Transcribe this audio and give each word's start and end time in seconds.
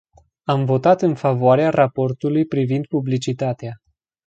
Am 0.43 0.65
votat 0.65 1.01
în 1.01 1.15
favoarea 1.15 1.69
raportului 1.69 2.45
privind 2.45 2.85
publicitatea. 2.87 3.81